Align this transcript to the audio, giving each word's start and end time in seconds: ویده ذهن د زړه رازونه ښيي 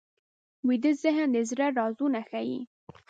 ویده 0.67 0.91
ذهن 1.03 1.27
د 1.35 1.37
زړه 1.49 1.67
رازونه 1.77 2.19
ښيي 2.29 2.59